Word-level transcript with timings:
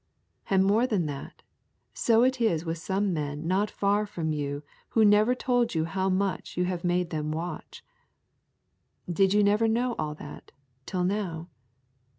And 0.49 0.65
more 0.65 0.87
than 0.87 1.05
that, 1.05 1.43
so 1.93 2.23
it 2.23 2.41
is 2.41 2.65
with 2.65 2.79
some 2.79 3.13
men 3.13 3.47
not 3.47 3.69
far 3.69 4.07
from 4.07 4.33
you 4.33 4.63
who 4.89 5.05
never 5.05 5.35
told 5.35 5.75
you 5.75 5.85
how 5.85 6.09
much 6.09 6.57
you 6.57 6.65
have 6.65 6.83
made 6.83 7.11
them 7.11 7.31
watch. 7.31 7.85
Did 9.07 9.35
you 9.35 9.43
never 9.43 9.67
know 9.67 9.93
all 9.99 10.15
that 10.15 10.53
till 10.87 11.03
now? 11.03 11.49